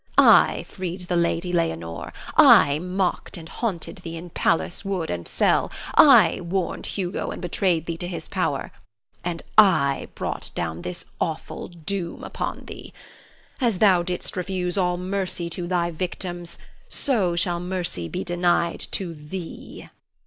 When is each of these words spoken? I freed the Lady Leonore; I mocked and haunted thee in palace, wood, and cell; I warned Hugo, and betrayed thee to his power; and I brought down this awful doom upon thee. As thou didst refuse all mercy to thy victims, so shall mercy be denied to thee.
I 0.17 0.65
freed 0.67 1.01
the 1.01 1.15
Lady 1.15 1.53
Leonore; 1.53 2.11
I 2.35 2.79
mocked 2.79 3.37
and 3.37 3.47
haunted 3.47 3.97
thee 3.97 4.17
in 4.17 4.31
palace, 4.31 4.83
wood, 4.83 5.11
and 5.11 5.27
cell; 5.27 5.71
I 5.93 6.41
warned 6.41 6.87
Hugo, 6.87 7.29
and 7.29 7.39
betrayed 7.39 7.85
thee 7.85 7.97
to 7.97 8.07
his 8.07 8.27
power; 8.27 8.71
and 9.23 9.43
I 9.59 10.07
brought 10.15 10.49
down 10.55 10.81
this 10.81 11.05
awful 11.19 11.67
doom 11.67 12.23
upon 12.23 12.65
thee. 12.65 12.93
As 13.59 13.77
thou 13.77 14.01
didst 14.01 14.35
refuse 14.35 14.75
all 14.75 14.97
mercy 14.97 15.51
to 15.51 15.67
thy 15.67 15.91
victims, 15.91 16.57
so 16.89 17.35
shall 17.35 17.59
mercy 17.59 18.07
be 18.09 18.23
denied 18.23 18.79
to 18.93 19.13
thee. 19.13 19.89